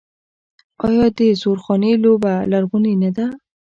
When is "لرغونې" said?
2.51-2.93